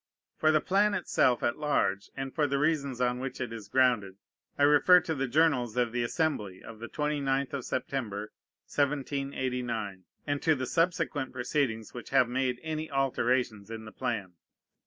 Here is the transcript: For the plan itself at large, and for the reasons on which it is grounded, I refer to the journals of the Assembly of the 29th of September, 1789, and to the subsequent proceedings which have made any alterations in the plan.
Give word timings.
For 0.39 0.51
the 0.51 0.59
plan 0.61 0.95
itself 0.95 1.43
at 1.43 1.59
large, 1.59 2.09
and 2.17 2.33
for 2.33 2.47
the 2.47 2.57
reasons 2.57 2.99
on 2.99 3.19
which 3.19 3.39
it 3.39 3.53
is 3.53 3.67
grounded, 3.67 4.15
I 4.57 4.63
refer 4.63 4.99
to 5.01 5.13
the 5.13 5.27
journals 5.27 5.77
of 5.77 5.91
the 5.91 6.01
Assembly 6.01 6.63
of 6.63 6.79
the 6.79 6.87
29th 6.89 7.53
of 7.53 7.63
September, 7.65 8.31
1789, 8.75 10.05
and 10.25 10.41
to 10.41 10.55
the 10.55 10.65
subsequent 10.65 11.33
proceedings 11.33 11.93
which 11.93 12.09
have 12.09 12.27
made 12.27 12.59
any 12.63 12.89
alterations 12.89 13.69
in 13.69 13.85
the 13.85 13.91
plan. 13.91 14.33